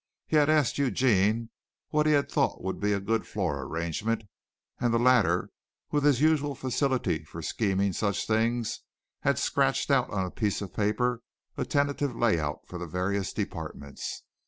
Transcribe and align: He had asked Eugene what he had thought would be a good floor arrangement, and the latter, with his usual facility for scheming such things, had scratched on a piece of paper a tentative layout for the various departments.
He 0.25 0.35
had 0.35 0.49
asked 0.49 0.79
Eugene 0.79 1.51
what 1.89 2.07
he 2.07 2.13
had 2.13 2.27
thought 2.31 2.63
would 2.63 2.79
be 2.79 2.91
a 2.91 2.99
good 2.99 3.27
floor 3.27 3.61
arrangement, 3.61 4.23
and 4.79 4.91
the 4.91 4.97
latter, 4.97 5.51
with 5.91 6.05
his 6.05 6.19
usual 6.19 6.55
facility 6.55 7.23
for 7.23 7.43
scheming 7.43 7.93
such 7.93 8.25
things, 8.25 8.79
had 9.19 9.37
scratched 9.37 9.91
on 9.91 10.25
a 10.25 10.31
piece 10.31 10.59
of 10.59 10.73
paper 10.73 11.21
a 11.55 11.65
tentative 11.65 12.15
layout 12.15 12.65
for 12.67 12.79
the 12.79 12.87
various 12.87 13.31
departments. 13.31 14.23